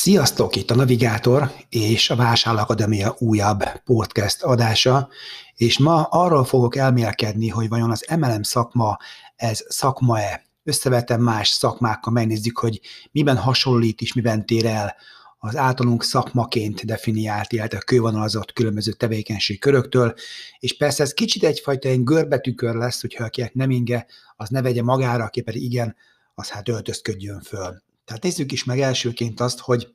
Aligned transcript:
Sziasztok, 0.00 0.56
itt 0.56 0.70
a 0.70 0.74
Navigátor 0.74 1.52
és 1.68 2.10
a 2.10 2.16
Vásárlóakadémia 2.16 3.16
újabb 3.18 3.62
podcast 3.84 4.42
adása, 4.42 5.08
és 5.54 5.78
ma 5.78 6.02
arról 6.02 6.44
fogok 6.44 6.76
elmélkedni, 6.76 7.48
hogy 7.48 7.68
vajon 7.68 7.90
az 7.90 8.06
MLM 8.18 8.42
szakma, 8.42 8.96
ez 9.36 9.64
szakma-e? 9.68 10.44
Összevetem 10.64 11.20
más 11.20 11.48
szakmákkal, 11.48 12.12
megnézzük, 12.12 12.58
hogy 12.58 12.80
miben 13.12 13.36
hasonlít 13.36 14.00
és 14.00 14.12
miben 14.12 14.46
tér 14.46 14.66
el 14.66 14.96
az 15.38 15.56
általunk 15.56 16.04
szakmaként 16.04 16.84
definiált, 16.84 17.52
illetve 17.52 17.78
kővonalazott 17.78 18.52
különböző 18.52 18.92
tevékenység 18.92 19.58
köröktől, 19.58 20.14
és 20.58 20.76
persze 20.76 21.02
ez 21.02 21.14
kicsit 21.14 21.44
egyfajta 21.44 21.88
egy 21.88 22.04
görbetükör 22.04 22.74
lesz, 22.74 23.00
hogyha 23.00 23.24
akinek 23.24 23.54
nem 23.54 23.70
inge, 23.70 24.06
az 24.36 24.48
ne 24.48 24.62
vegye 24.62 24.82
magára, 24.82 25.24
aki 25.24 25.40
pedig 25.40 25.62
igen, 25.62 25.96
az 26.34 26.48
hát 26.48 26.68
öltözködjön 26.68 27.40
föl. 27.40 27.86
Tehát 28.08 28.22
nézzük 28.22 28.52
is 28.52 28.64
meg 28.64 28.80
elsőként 28.80 29.40
azt, 29.40 29.58
hogy, 29.58 29.94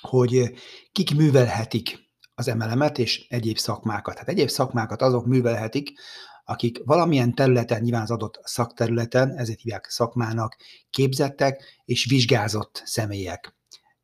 hogy 0.00 0.54
kik 0.92 1.14
művelhetik 1.14 1.98
az 2.34 2.48
emelemet 2.48 2.98
és 2.98 3.26
egyéb 3.28 3.58
szakmákat. 3.58 4.18
Hát 4.18 4.28
egyéb 4.28 4.48
szakmákat 4.48 5.02
azok 5.02 5.26
művelhetik, 5.26 5.92
akik 6.44 6.80
valamilyen 6.84 7.34
területen, 7.34 7.82
nyilván 7.82 8.02
az 8.02 8.10
adott 8.10 8.40
szakterületen, 8.42 9.36
ezért 9.36 9.60
hívják 9.60 9.86
szakmának, 9.88 10.56
képzettek 10.90 11.80
és 11.84 12.06
vizsgázott 12.08 12.82
személyek. 12.84 13.56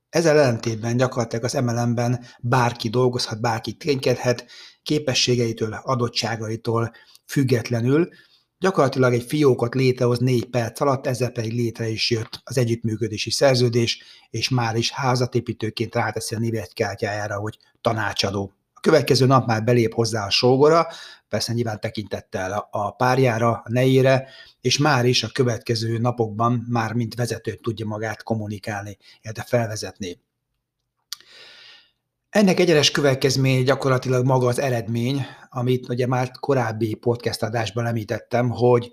Ezzel 0.09 0.39
ellentétben 0.39 0.97
gyakorlatilag 0.97 1.45
az 1.45 1.53
MLM-ben 1.53 2.25
bárki 2.41 2.89
dolgozhat, 2.89 3.41
bárki 3.41 3.73
ténykedhet, 3.73 4.47
képességeitől, 4.83 5.73
adottságaitól 5.73 6.93
függetlenül, 7.27 8.09
Gyakorlatilag 8.61 9.12
egy 9.12 9.23
fiókot 9.23 9.75
létrehoz 9.75 10.19
négy 10.19 10.45
perc 10.45 10.80
alatt, 10.80 11.07
ezzel 11.07 11.30
pedig 11.30 11.53
létre 11.53 11.89
is 11.89 12.11
jött 12.11 12.41
az 12.45 12.59
együttműködési 12.59 13.31
szerződés, 13.31 14.03
és 14.31 14.48
már 14.48 14.77
is 14.77 14.91
házatépítőként 14.91 15.95
ráteszi 15.95 16.34
a 16.34 16.39
névjegykártyájára, 16.39 17.39
hogy 17.39 17.59
tanácsadó. 17.81 18.53
A 18.75 18.81
következő 18.81 19.27
nap 19.27 19.47
már 19.47 19.64
belép 19.64 19.95
hozzá 19.95 20.27
a 20.27 20.31
sógora, 20.31 20.86
persze 21.29 21.53
nyilván 21.53 21.81
tekintettel 21.81 22.69
a 22.70 22.91
párjára, 22.91 23.51
a 23.51 23.67
nejére, 23.69 24.29
és 24.61 24.79
már 24.79 25.05
is 25.05 25.23
a 25.23 25.29
következő 25.33 25.98
napokban 25.98 26.67
már 26.69 26.92
mint 26.92 27.14
vezető 27.14 27.55
tudja 27.55 27.86
magát 27.86 28.23
kommunikálni, 28.23 28.97
illetve 29.23 29.45
felvezetni. 29.47 30.20
Ennek 32.31 32.61
egyenes 32.61 32.91
következménye 32.91 33.62
gyakorlatilag 33.62 34.25
maga 34.25 34.47
az 34.47 34.59
eredmény, 34.59 35.27
amit 35.48 35.89
ugye 35.89 36.07
már 36.07 36.31
korábbi 36.31 36.95
podcast 36.95 37.43
adásban 37.43 37.87
említettem, 37.87 38.51
hogy 38.51 38.93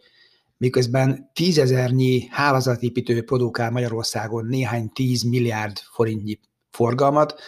miközben 0.57 1.31
tízezernyi 1.33 2.27
hálózatépítő 2.29 3.23
produkál 3.23 3.71
Magyarországon 3.71 4.45
néhány 4.45 4.89
tíz 4.89 5.23
milliárd 5.23 5.77
forintnyi 5.77 6.39
forgalmat, 6.71 7.39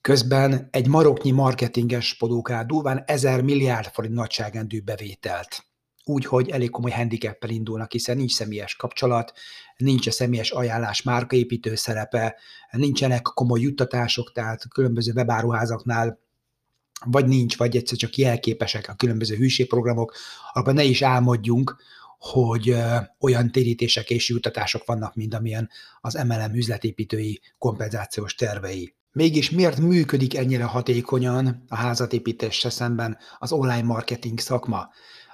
közben 0.00 0.68
egy 0.70 0.88
maroknyi 0.88 1.30
marketinges 1.30 2.16
produkál 2.16 2.64
durván 2.66 3.02
ezer 3.06 3.42
milliárd 3.42 3.86
forint 3.86 4.14
nagyságrendű 4.14 4.80
bevételt 4.80 5.71
úgy, 6.04 6.24
hogy 6.24 6.48
elég 6.48 6.70
komoly 6.70 6.90
handicappel 6.90 7.50
indulnak, 7.50 7.92
hiszen 7.92 8.16
nincs 8.16 8.32
személyes 8.32 8.76
kapcsolat, 8.76 9.32
nincs 9.76 10.06
a 10.06 10.10
személyes 10.10 10.50
ajánlás 10.50 11.02
márkaépítő 11.02 11.74
szerepe, 11.74 12.36
nincsenek 12.70 13.22
komoly 13.22 13.60
juttatások, 13.60 14.32
tehát 14.32 14.68
különböző 14.68 15.12
webáruházaknál 15.12 16.20
vagy 17.04 17.26
nincs, 17.26 17.56
vagy 17.56 17.76
egyszer 17.76 17.98
csak 17.98 18.16
jelképesek 18.16 18.88
a 18.88 18.94
különböző 18.94 19.36
hűségprogramok, 19.36 20.14
abban 20.52 20.74
ne 20.74 20.82
is 20.82 21.02
álmodjunk, 21.02 21.76
hogy 22.18 22.76
olyan 23.20 23.52
térítések 23.52 24.10
és 24.10 24.28
juttatások 24.28 24.84
vannak, 24.84 25.14
mint 25.14 25.34
amilyen 25.34 25.70
az 26.00 26.14
MLM 26.14 26.54
üzletépítői 26.54 27.40
kompenzációs 27.58 28.34
tervei. 28.34 28.94
Mégis 29.12 29.50
miért 29.50 29.78
működik 29.78 30.36
ennyire 30.36 30.64
hatékonyan 30.64 31.64
a 31.68 31.76
házatépítésre 31.76 32.70
szemben 32.70 33.18
az 33.38 33.52
online 33.52 33.82
marketing 33.82 34.38
szakma? 34.38 34.88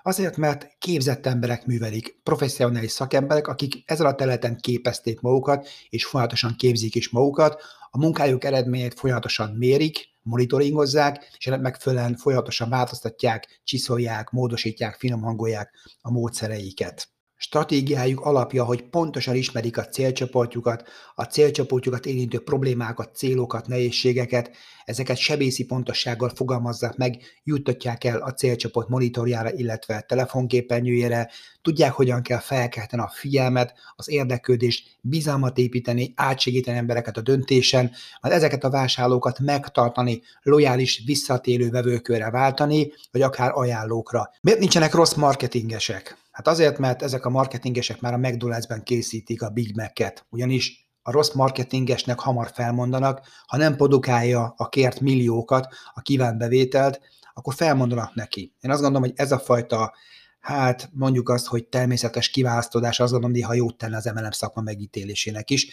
Azért, 0.08 0.36
mert 0.36 0.76
képzett 0.78 1.26
emberek 1.26 1.66
művelik, 1.66 2.20
professzionális 2.22 2.90
szakemberek, 2.90 3.48
akik 3.48 3.82
ezen 3.84 4.06
a 4.06 4.14
területen 4.14 4.56
képezték 4.56 5.20
magukat, 5.20 5.68
és 5.88 6.04
folyamatosan 6.04 6.54
képzik 6.56 6.94
is 6.94 7.08
magukat, 7.08 7.62
a 7.90 7.98
munkájuk 7.98 8.44
eredményét 8.44 8.94
folyamatosan 8.94 9.54
mérik, 9.54 10.08
monitoringozzák, 10.22 11.34
és 11.38 11.46
ennek 11.46 11.60
megfelelően 11.60 12.16
folyamatosan 12.16 12.68
változtatják, 12.68 13.60
csiszolják, 13.64 14.30
módosítják, 14.30 14.96
finomhangolják 14.98 15.74
a 16.00 16.10
módszereiket 16.10 17.08
stratégiájuk 17.40 18.20
alapja, 18.20 18.64
hogy 18.64 18.82
pontosan 18.82 19.34
ismerik 19.34 19.78
a 19.78 19.86
célcsoportjukat, 19.86 20.88
a 21.14 21.22
célcsoportjukat 21.22 22.06
érintő 22.06 22.38
problémákat, 22.38 23.16
célokat, 23.16 23.66
nehézségeket, 23.66 24.50
ezeket 24.84 25.16
sebészi 25.16 25.64
pontossággal 25.64 26.32
fogalmazzák 26.34 26.96
meg, 26.96 27.22
juttatják 27.44 28.04
el 28.04 28.20
a 28.20 28.32
célcsoport 28.32 28.88
monitorjára, 28.88 29.52
illetve 29.52 30.00
telefonképernyőjére, 30.00 31.30
tudják, 31.62 31.92
hogyan 31.92 32.22
kell 32.22 32.38
felkelteni 32.38 33.02
a 33.02 33.12
figyelmet, 33.14 33.74
az 33.96 34.08
érdeklődést, 34.08 34.98
bizalmat 35.00 35.58
építeni, 35.58 36.12
átsegíteni 36.16 36.78
embereket 36.78 37.16
a 37.16 37.20
döntésen, 37.20 37.90
majd 38.20 38.34
ezeket 38.34 38.64
a 38.64 38.70
vásárlókat 38.70 39.38
megtartani, 39.38 40.22
lojális, 40.42 41.02
visszatérő 41.06 41.70
vevőkörre 41.70 42.30
váltani, 42.30 42.92
vagy 43.12 43.22
akár 43.22 43.50
ajánlókra. 43.54 44.30
Miért 44.40 44.60
nincsenek 44.60 44.94
rossz 44.94 45.14
marketingesek? 45.14 46.16
Hát 46.38 46.48
azért, 46.48 46.78
mert 46.78 47.02
ezek 47.02 47.24
a 47.24 47.30
marketingesek 47.30 48.00
már 48.00 48.14
a 48.14 48.16
McDonald's-ben 48.16 48.82
készítik 48.82 49.42
a 49.42 49.48
Big 49.48 49.76
Mac-et, 49.76 50.26
ugyanis 50.30 50.90
a 51.02 51.10
rossz 51.10 51.32
marketingesnek 51.32 52.18
hamar 52.18 52.50
felmondanak, 52.54 53.20
ha 53.46 53.56
nem 53.56 53.76
produkálja 53.76 54.54
a 54.56 54.68
kért 54.68 55.00
milliókat, 55.00 55.68
a 55.94 56.00
kívánt 56.00 56.38
bevételt, 56.38 57.00
akkor 57.34 57.54
felmondanak 57.54 58.14
neki. 58.14 58.52
Én 58.60 58.70
azt 58.70 58.80
gondolom, 58.80 59.08
hogy 59.08 59.18
ez 59.18 59.32
a 59.32 59.38
fajta, 59.38 59.94
hát 60.40 60.90
mondjuk 60.92 61.28
azt, 61.28 61.46
hogy 61.46 61.64
természetes 61.64 62.28
kiválasztódás, 62.30 63.00
azt 63.00 63.12
gondolom, 63.12 63.36
néha 63.36 63.54
jót 63.54 63.76
tenne 63.76 63.96
az 63.96 64.10
MLM 64.14 64.30
szakma 64.30 64.62
megítélésének 64.62 65.50
is, 65.50 65.68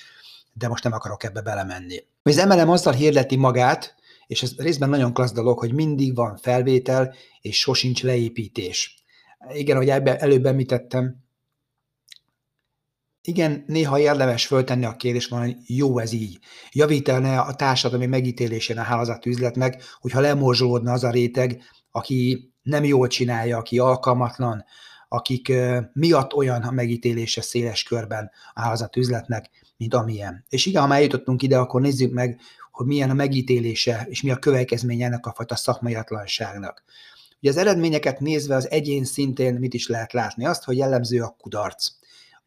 de 0.54 0.68
most 0.68 0.84
nem 0.84 0.94
akarok 0.94 1.24
ebbe 1.24 1.42
belemenni. 1.42 2.04
Az 2.24 2.36
MLM 2.36 2.70
azzal 2.70 2.94
hirdeti 2.94 3.36
magát, 3.36 3.96
és 4.28 4.44
ez 4.44 4.56
részben 4.58 4.90
nagyon 4.90 5.14
klassz 5.14 5.34
dolog, 5.34 5.60
hogy 5.60 5.74
mindig 5.74 6.16
van 6.16 6.38
felvétel, 6.38 7.16
és 7.42 7.60
sosincs 7.60 8.04
leépítés 8.04 9.05
igen, 9.54 9.78
hogy 9.78 9.90
ebbe 9.90 10.18
előbb 10.18 10.46
említettem, 10.46 11.24
igen, 13.22 13.64
néha 13.68 14.00
érdemes 14.00 14.46
föltenni 14.46 14.86
a 14.86 14.96
kérdést, 14.96 15.30
hogy 15.30 15.56
jó 15.66 16.00
ez 16.00 16.12
így. 16.12 16.40
Javítaná 16.72 17.40
a 17.40 17.56
társadalmi 17.56 18.06
megítélésén 18.06 18.78
a 18.78 18.82
hálózat 18.82 19.26
üzletnek, 19.26 19.84
hogyha 20.00 20.20
lemorzsolódna 20.20 20.92
az 20.92 21.04
a 21.04 21.12
réteg, 21.12 21.62
aki 21.92 22.52
nem 22.62 22.84
jól 22.84 23.08
csinálja, 23.08 23.58
aki 23.58 23.80
alkalmatlan, 23.80 24.66
akik 25.08 25.52
miatt 25.94 26.34
olyan 26.34 26.62
a 26.62 26.72
megítélése 26.72 27.42
széles 27.42 27.84
körben 27.84 28.32
a 28.54 28.62
hálózat 28.62 28.96
üzletnek, 28.96 29.50
mint 29.78 29.94
amilyen. 29.94 30.46
És 30.50 30.66
igen, 30.66 30.82
ha 30.82 30.88
már 30.88 31.02
jutottunk 31.02 31.42
ide, 31.42 31.58
akkor 31.58 31.82
nézzük 31.82 32.14
meg, 32.14 32.40
hogy 32.72 32.86
milyen 32.86 33.10
a 33.10 33.14
megítélése, 33.14 34.06
és 34.10 34.22
mi 34.22 34.32
a 34.32 34.38
következménye 34.38 35.06
ennek 35.06 35.26
a 35.26 35.34
fajta 35.36 35.56
szakmaiatlanságnak. 35.56 36.84
Ugye 37.46 37.54
az 37.54 37.60
eredményeket 37.60 38.20
nézve 38.20 38.56
az 38.56 38.70
egyén 38.70 39.04
szintén 39.04 39.54
mit 39.54 39.74
is 39.74 39.88
lehet 39.88 40.14
látni? 40.14 40.46
Azt, 40.46 40.64
hogy 40.64 40.78
jellemző 40.78 41.22
a 41.22 41.36
kudarc. 41.40 41.88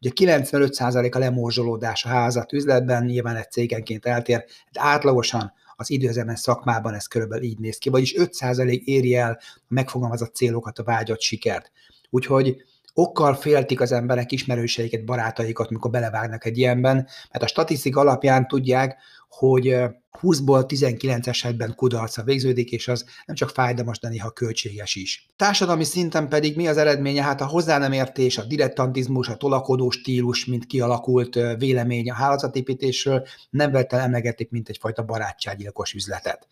Ugye 0.01 0.11
95% 0.15 1.15
a 1.15 1.19
lemorzsolódás 1.19 2.05
a 2.05 2.07
házat 2.07 2.53
üzletben, 2.53 3.05
nyilván 3.05 3.35
egy 3.35 3.51
cégenként 3.51 4.05
eltér, 4.05 4.45
de 4.71 4.79
átlagosan 4.81 5.53
az 5.75 5.89
időzemes 5.89 6.39
szakmában 6.39 6.93
ez 6.93 7.07
körülbelül 7.07 7.43
így 7.43 7.59
néz 7.59 7.77
ki, 7.77 7.89
vagyis 7.89 8.13
5% 8.17 8.83
éri 8.83 9.15
el 9.15 9.39
a 9.55 9.59
megfogalmazott 9.67 10.35
célokat, 10.35 10.79
a 10.79 10.83
vágyott 10.83 11.21
sikert. 11.21 11.71
Úgyhogy 12.09 12.55
okkal 12.93 13.33
féltik 13.33 13.81
az 13.81 13.91
emberek 13.91 14.31
ismerőseiket, 14.31 15.05
barátaikat, 15.05 15.69
mikor 15.69 15.91
belevágnak 15.91 16.45
egy 16.45 16.57
ilyenben, 16.57 16.95
mert 17.31 17.43
a 17.43 17.47
statisztika 17.47 17.99
alapján 17.99 18.47
tudják, 18.47 18.97
hogy 19.29 19.75
20-ból 20.21 20.65
19 20.65 21.27
esetben 21.27 21.75
kudarca 21.75 22.23
végződik, 22.23 22.71
és 22.71 22.87
az 22.87 23.05
nem 23.25 23.35
csak 23.35 23.49
fájdalmas, 23.49 23.99
de 23.99 24.09
néha 24.09 24.29
költséges 24.29 24.95
is. 24.95 25.27
Társadalmi 25.35 25.83
szinten 25.83 26.29
pedig 26.29 26.55
mi 26.55 26.67
az 26.67 26.77
eredménye? 26.77 27.23
Hát 27.23 27.41
a 27.41 27.45
hozzá 27.45 27.77
nem 27.77 27.91
értés, 27.91 28.37
a 28.37 28.43
dilettantizmus, 28.43 29.27
a 29.27 29.35
tolakodó 29.35 29.89
stílus, 29.89 30.45
mint 30.45 30.65
kialakult 30.65 31.39
vélemény 31.57 32.09
a 32.09 32.13
hálózatépítésről 32.13 33.27
nem 33.49 33.71
vett 33.71 33.93
el 33.93 33.99
emlegetik, 33.99 34.49
mint 34.49 34.69
egyfajta 34.69 35.03
barátsággyilkos 35.03 35.93
üzletet. 35.93 36.47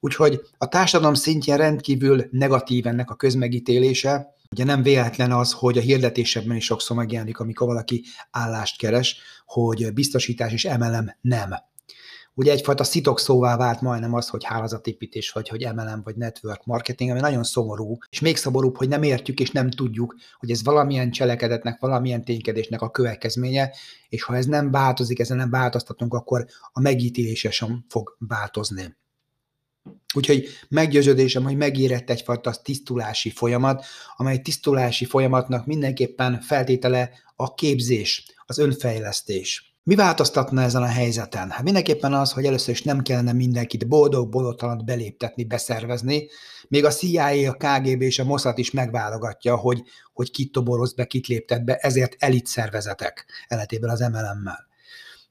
Úgyhogy 0.00 0.40
a 0.58 0.68
társadalom 0.68 1.14
szintjén 1.14 1.56
rendkívül 1.56 2.24
negatív 2.30 2.86
ennek 2.86 3.10
a 3.10 3.14
közmegítélése, 3.14 4.36
Ugye 4.50 4.64
nem 4.64 4.82
véletlen 4.82 5.32
az, 5.32 5.52
hogy 5.52 5.78
a 5.78 5.80
hirdetésebben 5.80 6.56
is 6.56 6.64
sokszor 6.64 6.96
megjelenik, 6.96 7.38
amikor 7.38 7.66
valaki 7.66 8.04
állást 8.30 8.78
keres, 8.78 9.16
hogy 9.46 9.92
biztosítás 9.92 10.52
és 10.52 10.64
emelem 10.64 11.16
nem. 11.20 11.50
Ugye 12.38 12.52
egyfajta 12.52 12.84
szitok 12.84 13.20
szóvá 13.20 13.56
vált 13.56 13.80
majdnem 13.80 14.14
az, 14.14 14.28
hogy 14.28 14.44
hálózatépítés, 14.44 15.30
vagy 15.30 15.48
hogy 15.48 15.68
MLM, 15.74 16.00
vagy 16.04 16.16
network 16.16 16.64
marketing, 16.64 17.10
ami 17.10 17.20
nagyon 17.20 17.44
szomorú, 17.44 17.98
és 18.10 18.20
még 18.20 18.36
szomorúbb, 18.36 18.76
hogy 18.76 18.88
nem 18.88 19.02
értjük 19.02 19.40
és 19.40 19.50
nem 19.50 19.70
tudjuk, 19.70 20.14
hogy 20.38 20.50
ez 20.50 20.62
valamilyen 20.64 21.10
cselekedetnek, 21.10 21.80
valamilyen 21.80 22.24
ténykedésnek 22.24 22.82
a 22.82 22.90
következménye, 22.90 23.74
és 24.08 24.22
ha 24.22 24.36
ez 24.36 24.46
nem 24.46 24.70
változik, 24.70 25.18
ezen 25.18 25.36
nem 25.36 25.50
változtatunk, 25.50 26.14
akkor 26.14 26.46
a 26.72 26.80
megítélése 26.80 27.50
sem 27.50 27.84
fog 27.88 28.16
változni. 28.18 28.96
Úgyhogy 30.14 30.48
meggyőződésem, 30.68 31.42
hogy 31.42 31.56
megérett 31.56 32.10
egyfajta 32.10 32.54
tisztulási 32.62 33.30
folyamat, 33.30 33.84
amely 34.16 34.38
tisztulási 34.38 35.04
folyamatnak 35.04 35.66
mindenképpen 35.66 36.40
feltétele 36.40 37.10
a 37.36 37.54
képzés, 37.54 38.34
az 38.46 38.58
önfejlesztés. 38.58 39.67
Mi 39.88 39.94
változtatna 39.94 40.62
ezen 40.62 40.82
a 40.82 40.86
helyzeten? 40.86 41.50
Hát 41.50 41.62
mindenképpen 41.62 42.12
az, 42.14 42.32
hogy 42.32 42.44
először 42.44 42.74
is 42.74 42.82
nem 42.82 43.00
kellene 43.00 43.32
mindenkit 43.32 43.88
boldog-boldogtalanat 43.88 44.84
beléptetni, 44.84 45.44
beszervezni. 45.44 46.28
Még 46.68 46.84
a 46.84 46.90
CIA, 46.90 47.50
a 47.50 47.56
KGB 47.56 48.02
és 48.02 48.18
a 48.18 48.24
Mossad 48.24 48.58
is 48.58 48.70
megválogatja, 48.70 49.56
hogy, 49.56 49.82
hogy 50.12 50.30
kit 50.30 50.52
toboroz 50.52 50.92
be, 50.92 51.04
kit 51.04 51.26
léptet 51.26 51.64
be, 51.64 51.76
ezért 51.76 52.16
elit 52.18 52.46
szervezetek 52.46 53.26
eletében 53.46 53.90
az 53.90 54.00
MLM-mel. 54.00 54.66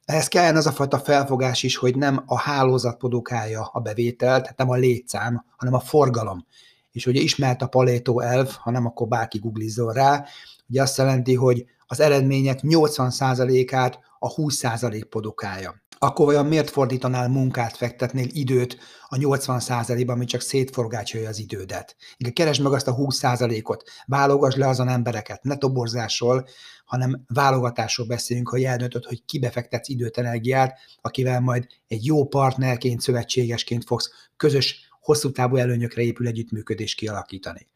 Ehhez 0.05 0.27
kellene 0.27 0.57
az 0.57 0.67
a 0.67 0.71
fajta 0.71 0.99
felfogás 0.99 1.63
is, 1.63 1.75
hogy 1.75 1.95
nem 1.95 2.23
a 2.25 2.37
hálózat 2.37 2.97
produkálja 2.97 3.69
a 3.73 3.79
bevételt, 3.79 4.41
tehát 4.41 4.57
nem 4.57 4.69
a 4.69 4.75
létszám, 4.75 5.45
hanem 5.57 5.73
a 5.73 5.79
forgalom. 5.79 6.45
És 6.91 7.05
ugye 7.05 7.21
ismert 7.21 7.61
a 7.61 7.67
Pareto 7.67 8.19
elv, 8.19 8.55
ha 8.59 8.71
nem, 8.71 8.85
akkor 8.85 9.07
bárki 9.07 9.39
googlizzon 9.39 9.93
rá, 9.93 10.25
ugye 10.69 10.81
azt 10.81 10.97
jelenti, 10.97 11.35
hogy 11.35 11.65
az 11.87 11.99
eredmények 11.99 12.59
80%-át 12.61 13.99
a 14.19 14.33
20% 14.33 15.05
produkálja. 15.09 15.85
Akkor 15.99 16.25
vajon 16.25 16.45
miért 16.45 16.69
fordítanál 16.69 17.27
munkát, 17.29 17.77
fektetnél 17.77 18.27
időt 18.31 18.77
a 19.07 19.15
80%-ban, 19.15 20.15
ami 20.15 20.25
csak 20.25 20.41
szétforgácsolja 20.41 21.29
az 21.29 21.39
idődet? 21.39 21.95
Inkább 22.17 22.35
keresd 22.35 22.61
meg 22.61 22.73
azt 22.73 22.87
a 22.87 22.95
20%-ot, 22.95 23.83
válogass 24.05 24.55
le 24.55 24.67
azon 24.67 24.87
embereket, 24.87 25.43
ne 25.43 25.57
toborzásról, 25.57 26.47
hanem 26.85 27.23
válogatásról 27.27 28.07
beszélünk, 28.07 28.49
hogy 28.49 28.63
eldöntöd, 28.63 29.05
hogy 29.05 29.25
kibefektetsz 29.25 29.89
időt, 29.89 30.17
energiát, 30.17 30.79
akivel 31.01 31.39
majd 31.39 31.67
egy 31.87 32.05
jó 32.05 32.27
partnerként, 32.27 33.01
szövetségesként 33.01 33.83
fogsz 33.85 34.09
közös, 34.37 34.89
hosszú 35.01 35.31
távú 35.31 35.55
előnyökre 35.55 36.01
épül 36.01 36.27
együttműködés 36.27 36.95
kialakítani. 36.95 37.67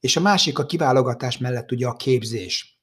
És 0.00 0.16
a 0.16 0.20
másik 0.20 0.58
a 0.58 0.66
kiválogatás 0.66 1.38
mellett 1.38 1.72
ugye 1.72 1.86
a 1.86 1.96
képzés. 1.96 2.73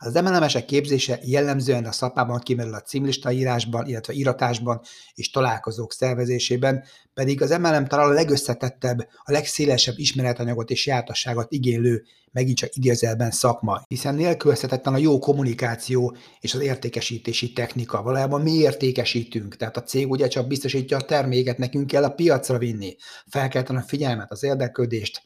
Az 0.00 0.14
MLM-esek 0.14 0.64
képzése 0.64 1.18
jellemzően 1.22 1.84
a 1.84 1.92
szapában 1.92 2.38
kimerül 2.38 2.74
a 2.74 2.80
címlista 2.80 3.32
írásban, 3.32 3.86
illetve 3.86 4.12
iratásban 4.12 4.80
és 5.14 5.30
találkozók 5.30 5.92
szervezésében, 5.92 6.84
pedig 7.14 7.42
az 7.42 7.50
MLM 7.50 7.86
talán 7.86 8.08
a 8.08 8.12
legösszetettebb, 8.12 8.98
a 9.24 9.32
legszélesebb 9.32 9.98
ismeretanyagot 9.98 10.70
és 10.70 10.86
jártasságot 10.86 11.52
igénylő, 11.52 12.04
megint 12.32 12.56
csak 12.56 12.76
idézelben 12.76 13.30
szakma, 13.30 13.82
hiszen 13.88 14.14
nélkülözhetetlen 14.14 14.94
a 14.94 14.98
jó 14.98 15.18
kommunikáció 15.18 16.16
és 16.40 16.54
az 16.54 16.60
értékesítési 16.60 17.52
technika. 17.52 18.02
Valójában 18.02 18.40
mi 18.40 18.52
értékesítünk, 18.52 19.56
tehát 19.56 19.76
a 19.76 19.82
cég 19.82 20.10
ugye 20.10 20.28
csak 20.28 20.46
biztosítja 20.46 20.96
a 20.96 21.04
terméket, 21.04 21.58
nekünk 21.58 21.86
kell 21.86 22.04
a 22.04 22.14
piacra 22.14 22.58
vinni, 22.58 22.96
fel 23.26 23.48
kell 23.48 23.62
a 23.62 23.80
figyelmet, 23.80 24.30
az 24.30 24.42
érdeklődést, 24.42 25.22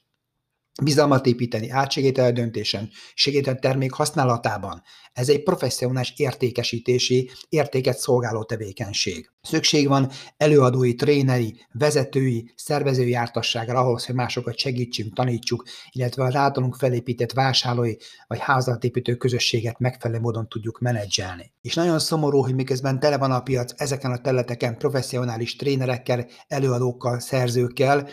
bizalmat 0.82 1.26
építeni, 1.26 1.70
átségét 1.70 2.32
döntésen, 2.32 2.90
segíteni 3.14 3.58
termék 3.58 3.92
használatában. 3.92 4.82
Ez 5.12 5.28
egy 5.28 5.42
professzionális 5.42 6.12
értékesítési, 6.16 7.30
értéket 7.48 7.98
szolgáló 7.98 8.44
tevékenység. 8.44 9.30
Szükség 9.42 9.88
van 9.88 10.10
előadói, 10.36 10.94
tréneri, 10.94 11.66
vezetői, 11.72 12.52
szervezői 12.56 13.10
jártasságra 13.10 13.78
ahhoz, 13.78 14.06
hogy 14.06 14.14
másokat 14.14 14.58
segítsünk, 14.58 15.14
tanítsuk, 15.14 15.64
illetve 15.90 16.24
az 16.24 16.34
általunk 16.34 16.74
felépített 16.74 17.32
vásárlói 17.32 17.94
vagy 18.26 18.38
házatépítő 18.38 19.14
közösséget 19.16 19.78
megfelelő 19.78 20.20
módon 20.20 20.48
tudjuk 20.48 20.80
menedzselni. 20.80 21.52
És 21.60 21.74
nagyon 21.74 21.98
szomorú, 21.98 22.42
hogy 22.42 22.54
miközben 22.54 23.00
tele 23.00 23.18
van 23.18 23.30
a 23.30 23.42
piac 23.42 23.72
ezeken 23.76 24.10
a 24.10 24.20
területeken 24.20 24.78
professzionális 24.78 25.56
trénerekkel, 25.56 26.26
előadókkal, 26.48 27.20
szerzőkkel, 27.20 28.08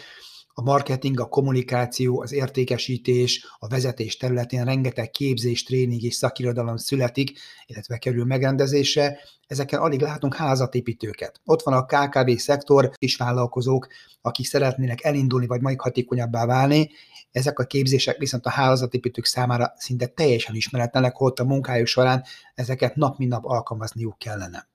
a 0.60 0.62
marketing, 0.62 1.20
a 1.20 1.26
kommunikáció, 1.26 2.22
az 2.22 2.34
értékesítés, 2.34 3.46
a 3.60 3.68
vezetés 3.68 4.18
területén 4.18 4.66
rengeteg 4.66 5.10
képzés, 5.10 5.64
tréning 5.64 6.02
és 6.02 6.14
szakirodalom 6.14 6.78
születik, 6.78 7.40
illetve 7.66 7.98
kerül 7.98 8.26
megrendezésre, 8.26 9.20
ezeken 9.48 9.80
alig 9.80 10.02
látunk 10.02 10.36
házatépítőket. 10.36 11.42
Ott 11.46 11.62
van 11.62 11.74
a 11.74 11.86
KKV 11.86 12.32
szektor, 12.36 12.92
vállalkozók, 13.18 13.88
akik 14.22 14.46
szeretnének 14.46 15.04
elindulni, 15.04 15.48
vagy 15.48 15.62
majd 15.62 15.82
hatékonyabbá 15.82 16.46
válni, 16.46 16.90
ezek 17.32 17.60
a 17.60 17.64
képzések 17.64 18.18
viszont 18.18 18.46
a 18.46 18.50
hálózatépítők 18.50 19.26
számára 19.26 19.74
szinte 19.78 20.06
teljesen 20.06 20.56
ismeretlenek, 20.56 21.16
hogy 21.16 21.34
a 21.36 21.44
munkájuk 21.44 21.88
során 21.88 22.24
ezeket 22.56 22.96
nap 22.96 23.18
mint 23.18 23.32
nap 23.32 23.46
alkalmazniuk 23.46 24.18
kellene. 24.18 24.68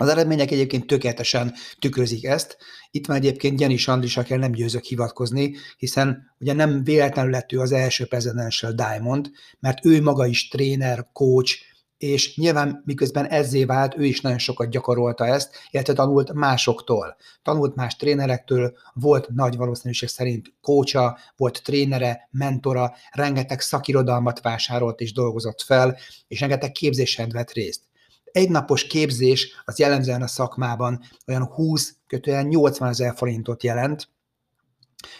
Az 0.00 0.08
eredmények 0.08 0.50
egyébként 0.50 0.86
tökéletesen 0.86 1.54
tükrözik 1.78 2.24
ezt. 2.24 2.56
Itt 2.90 3.06
már 3.06 3.18
egyébként 3.18 3.56
Gyenis 3.56 3.88
Andrisakkel 3.88 4.38
nem 4.38 4.52
győzök 4.52 4.84
hivatkozni, 4.84 5.54
hiszen 5.78 6.34
ugye 6.38 6.52
nem 6.52 6.84
véletlenül 6.84 7.30
lett 7.30 7.52
ő 7.52 7.58
az 7.60 7.72
első 7.72 8.06
Presidential 8.06 8.72
Diamond, 8.72 9.30
mert 9.58 9.84
ő 9.84 10.02
maga 10.02 10.26
is 10.26 10.48
tréner, 10.48 11.08
coach, 11.12 11.54
és 11.98 12.36
nyilván 12.36 12.82
miközben 12.84 13.26
ezzé 13.26 13.64
vált, 13.64 13.96
ő 13.96 14.04
is 14.04 14.20
nagyon 14.20 14.38
sokat 14.38 14.70
gyakorolta 14.70 15.26
ezt, 15.26 15.56
illetve 15.70 15.92
tanult 15.92 16.32
másoktól. 16.32 17.16
Tanult 17.42 17.74
más 17.74 17.96
trénerektől, 17.96 18.72
volt 18.94 19.28
nagy 19.28 19.56
valószínűség 19.56 20.08
szerint 20.08 20.52
kócsa, 20.60 21.18
volt 21.36 21.62
trénere, 21.64 22.28
mentora, 22.30 22.94
rengeteg 23.10 23.60
szakirodalmat 23.60 24.40
vásárolt 24.40 25.00
és 25.00 25.12
dolgozott 25.12 25.60
fel, 25.62 25.96
és 26.28 26.40
rengeteg 26.40 26.72
képzésen 26.72 27.28
vett 27.28 27.52
részt 27.52 27.89
egynapos 28.32 28.86
képzés 28.86 29.62
az 29.64 29.78
jellemzően 29.78 30.22
a 30.22 30.26
szakmában 30.26 31.00
olyan 31.26 31.44
20 31.44 31.94
kötően 32.06 32.46
80 32.46 32.88
ezer 32.88 33.16
forintot 33.16 33.62
jelent, 33.62 34.08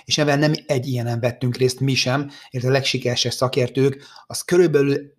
és 0.05 0.19
ebben 0.19 0.39
nem 0.39 0.53
egy 0.67 0.87
ilyenen 0.87 1.21
vettünk 1.21 1.57
részt 1.57 1.81
mi 1.81 1.95
sem, 1.95 2.31
illetve 2.51 2.71
a 2.71 2.75
legsikeresebb 2.75 3.33
szakértők, 3.33 4.05
az 4.27 4.43
körülbelül 4.43 5.19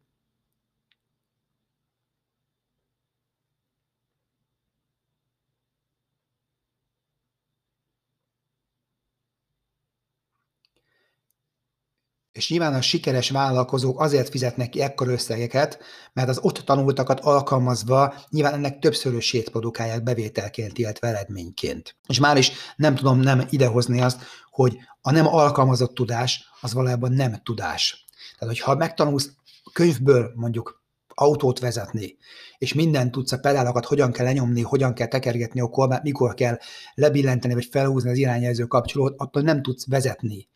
És 12.42 12.50
nyilván 12.50 12.74
a 12.74 12.82
sikeres 12.82 13.30
vállalkozók 13.30 14.00
azért 14.00 14.30
fizetnek 14.30 14.70
ki 14.70 14.82
ekkor 14.82 15.08
összegeket, 15.08 15.80
mert 16.14 16.30
az 16.30 16.40
ott 16.42 16.58
tanultakat 16.58 17.20
alkalmazva 17.20 18.14
nyilván 18.30 18.54
ennek 18.54 18.80
többszörösét 18.80 19.50
produkálják 19.50 20.04
bevételként, 20.04 20.78
illetve 20.78 21.08
eredményként. 21.08 21.96
És 22.08 22.20
már 22.20 22.38
is 22.38 22.52
nem 22.76 22.96
tudom 22.96 23.20
nem 23.20 23.48
idehozni 23.50 24.02
azt, 24.02 24.22
hogy 24.52 24.78
a 25.02 25.12
nem 25.12 25.28
alkalmazott 25.28 25.94
tudás 25.94 26.44
az 26.62 26.74
valójában 26.74 27.12
nem 27.12 27.42
tudás. 27.44 28.06
Tehát, 28.40 28.56
hogyha 28.56 28.76
megtanulsz 28.76 29.30
könyvből 29.74 30.32
mondjuk 30.36 30.84
autót 31.08 31.60
vezetni, 31.60 32.18
és 32.58 32.74
minden 32.74 33.12
tudsz 33.12 33.32
a 33.32 33.40
pedálokat, 33.40 33.86
hogyan 33.86 34.12
kell 34.12 34.26
lenyomni, 34.26 34.62
hogyan 34.62 34.94
kell 34.94 35.08
tekergetni 35.08 35.60
a 35.62 35.70
kormányt, 35.70 36.04
mikor 36.04 36.34
kell 36.34 36.58
lebillenteni, 36.94 37.54
vagy 37.54 37.68
felhúzni 37.72 38.10
az 38.10 38.18
irányjelző 38.18 38.64
kapcsolót, 38.64 39.14
attól 39.18 39.42
nem 39.42 39.62
tudsz 39.62 39.88
vezetni 39.88 40.50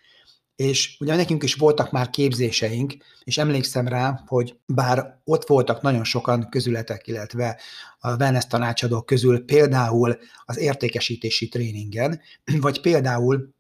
és 0.56 0.98
ugye 1.00 1.16
nekünk 1.16 1.44
is 1.44 1.54
voltak 1.54 1.92
már 1.92 2.10
képzéseink, 2.10 2.94
és 3.24 3.38
emlékszem 3.38 3.88
rá, 3.88 4.24
hogy 4.26 4.58
bár 4.66 5.20
ott 5.24 5.48
voltak 5.48 5.82
nagyon 5.82 6.04
sokan 6.04 6.50
közületek, 6.50 7.08
illetve 7.08 7.60
a 8.00 8.16
wellness 8.16 8.48
tanácsadók 8.48 9.06
közül 9.06 9.46
például 9.46 10.18
az 10.46 10.58
értékesítési 10.58 11.48
tréningen, 11.48 12.22
vagy 12.62 12.82
például 12.82 13.54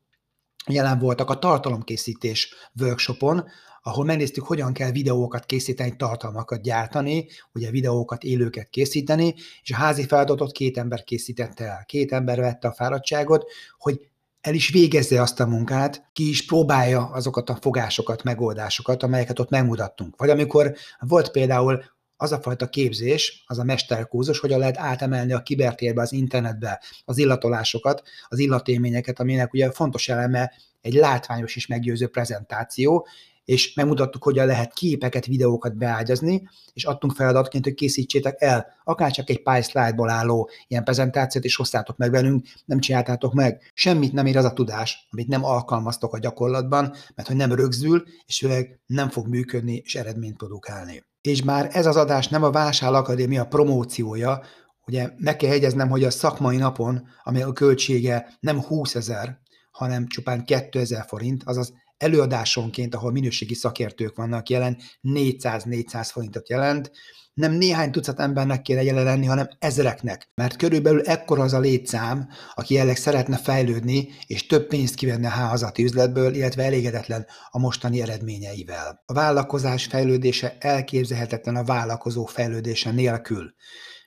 jelen 0.68 1.00
voltak 1.00 1.30
a 1.30 1.40
tartalomkészítés 1.40 2.54
workshopon, 2.80 3.44
ahol 3.82 4.06
megnéztük, 4.06 4.44
hogyan 4.44 4.74
kell 4.74 4.92
videókat 4.92 5.46
készíteni, 5.46 5.96
tartalmakat 5.96 6.62
gyártani, 6.62 7.28
ugye 7.54 7.70
videókat, 7.70 8.24
élőket 8.24 8.70
készíteni, 8.70 9.34
és 9.62 9.72
a 9.72 9.75
házi 9.75 10.06
feladatot 10.06 10.52
két 10.52 10.78
ember 10.78 11.04
készítette 11.04 11.64
el. 11.66 11.84
Két 11.86 12.12
ember 12.12 12.40
vette 12.40 12.68
a 12.68 12.74
fáradtságot, 12.74 13.52
hogy 13.78 14.10
el 14.46 14.54
is 14.54 14.70
végezze 14.70 15.22
azt 15.22 15.40
a 15.40 15.48
munkát, 15.48 16.10
ki 16.14 16.30
is 16.30 16.46
próbálja 16.46 17.06
azokat 17.06 17.50
a 17.50 17.58
fogásokat, 17.62 18.24
megoldásokat, 18.24 19.04
amelyeket 19.04 19.40
ott 19.40 19.50
megmutattunk. 19.50 20.16
Vagy 20.18 20.30
amikor 20.30 20.75
volt 21.00 21.32
például 21.32 21.84
az 22.18 22.32
a 22.32 22.40
fajta 22.40 22.68
képzés, 22.68 23.44
az 23.48 23.60
a 23.60 23.64
mesterkúzus, 23.64 24.40
hogyan 24.40 24.60
lehet 24.60 24.78
átemelni 24.78 25.34
a 25.34 25.42
kibertérbe, 25.42 26.02
az 26.02 26.12
internetbe 26.12 26.82
az 27.06 27.18
illatolásokat, 27.18 28.04
az 28.28 28.40
illatélményeket, 28.40 29.20
aminek 29.20 29.54
ugye 29.54 29.72
fontos 29.72 30.10
eleme 30.10 30.52
egy 30.82 30.94
látványos 30.94 31.56
és 31.56 31.68
meggyőző 31.68 32.08
prezentáció, 32.08 33.08
és 33.46 33.74
megmutattuk, 33.74 34.24
hogyan 34.24 34.46
lehet 34.46 34.74
képeket, 34.74 35.25
videókat 35.25 35.78
beágyazni, 35.78 36.48
és 36.74 36.84
adtunk 36.84 37.14
feladatként, 37.14 37.64
hogy 37.64 37.74
készítsétek 37.74 38.42
el 38.42 38.66
akár 38.84 39.12
csak 39.12 39.30
egy 39.30 39.44
pár 39.44 39.64
slide-ból 39.64 40.10
álló 40.10 40.50
ilyen 40.68 40.84
prezentációt, 40.84 41.44
és 41.44 41.56
hoztátok 41.56 41.98
meg 41.98 42.12
velünk, 42.12 42.46
nem 42.66 42.80
csináltátok 42.80 43.34
meg. 43.34 43.72
Semmit 43.74 44.14
nem 44.14 44.25
ér 44.25 44.38
az 44.38 44.46
a 44.46 44.54
tudás, 44.54 45.08
amit 45.12 45.28
nem 45.28 45.44
alkalmaztok 45.44 46.14
a 46.14 46.20
gyakorlatban, 46.20 46.94
mert 47.16 47.28
hogy 47.28 47.38
nem 47.38 47.54
rögzül, 47.54 48.04
és 48.25 48.38
főleg 48.38 48.80
nem 48.86 49.10
fog 49.10 49.28
működni 49.28 49.82
és 49.84 49.96
eredményt 49.96 50.38
produkálni. 50.38 51.04
És 51.22 51.44
már 51.44 51.70
ez 51.72 51.86
az 51.86 51.96
adás 51.96 52.28
nem 52.28 52.44
a 52.44 52.52
Vásár 52.52 52.94
Akadémia 52.94 53.46
promóciója, 53.46 54.42
ugye 54.88 55.10
meg 55.18 55.36
kell 55.36 55.50
hegyeznem, 55.50 55.90
hogy 55.90 56.04
a 56.04 56.10
szakmai 56.10 56.58
napon, 56.58 57.08
ami 57.24 57.42
a 57.42 57.54
költsége 57.54 58.38
nem 58.40 58.62
20 58.62 58.96
ezer, 58.96 59.40
hanem 59.72 60.08
csupán 60.08 60.46
2000 60.46 61.06
forint, 61.08 61.44
azaz 61.46 61.74
előadásonként, 61.98 62.96
ahol 62.96 63.12
minőségi 63.12 63.54
szakértők 63.54 64.16
vannak 64.16 64.50
jelen, 64.50 64.78
400-400 65.04 66.10
forintot 66.12 66.50
jelent, 66.50 66.92
nem 67.36 67.52
néhány 67.52 67.92
tucat 67.92 68.20
embernek 68.20 68.62
kéne 68.62 68.84
jelen 68.84 69.04
lenni, 69.04 69.25
hanem 69.25 69.50
ezereknek, 69.60 70.30
mert 70.36 70.56
körülbelül 70.56 71.02
ekkor 71.02 71.40
az 71.40 71.54
a 71.54 71.60
létszám, 71.60 72.30
aki 72.54 72.74
jelleg 72.74 72.96
szeretne 72.96 73.38
fejlődni, 73.38 74.08
és 74.28 74.46
több 74.46 74.68
pénzt 74.68 74.96
kivenne 74.96 75.28
a 75.28 75.32
házati 75.32 75.84
üzletből, 75.84 76.34
illetve 76.34 76.64
elégedetlen 76.64 77.25
a 77.50 77.60
mostani 77.60 78.02
eredményeivel. 78.02 79.04
A 79.06 79.14
vállalkozás 79.14 79.86
fejlődése 79.86 80.58
elképzelhetetlen 80.60 81.56
a 81.56 81.64
vállalkozó 81.64 82.25
fejlődése 82.25 82.92
nélkül. 82.92 83.54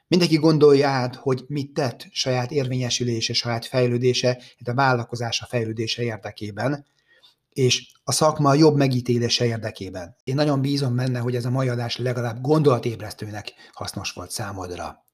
Mindenki 0.06 0.36
gondolja 0.36 0.88
át, 0.88 1.14
hogy 1.14 1.44
mit 1.46 1.72
tett 1.72 2.06
saját 2.10 2.50
érvényesülése, 2.50 3.32
saját 3.32 3.66
fejlődése, 3.66 4.42
a 4.64 4.74
vállalkozása 4.74 5.46
fejlődése 5.46 6.02
érdekében, 6.02 6.86
és 7.58 7.92
a 8.04 8.12
szakma 8.12 8.54
jobb 8.54 8.76
megítélése 8.76 9.44
érdekében. 9.46 10.16
Én 10.24 10.34
nagyon 10.34 10.60
bízom 10.60 10.96
benne, 10.96 11.18
hogy 11.18 11.34
ez 11.34 11.44
a 11.44 11.50
mai 11.50 11.68
adás 11.68 11.96
legalább 11.96 12.40
gondolatébresztőnek 12.40 13.52
hasznos 13.72 14.12
volt 14.12 14.30
számodra. 14.30 15.06